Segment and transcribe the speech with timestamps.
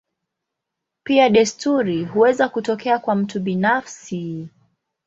[1.03, 4.47] Pia desturi huweza kutokea kwa mtu binafsi.